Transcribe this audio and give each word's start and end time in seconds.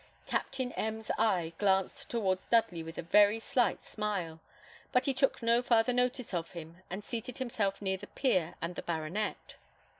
Captain 0.25 0.71
M 0.71 0.99
's 0.99 1.11
eye 1.19 1.53
glanced 1.59 2.09
towards 2.09 2.45
Dudley 2.45 2.81
with 2.81 2.97
a 2.97 3.03
very 3.03 3.39
slight 3.39 3.83
smile, 3.83 4.39
but 4.91 5.05
he 5.05 5.13
took 5.13 5.43
no 5.43 5.61
farther 5.61 5.93
notice 5.93 6.33
of 6.33 6.53
him, 6.53 6.81
and 6.89 7.03
seated 7.03 7.37
himself 7.37 7.83
near 7.83 7.97
the 7.97 8.07
peer 8.07 8.55
and 8.63 8.73
the 8.73 8.81
baronet. 8.81 9.57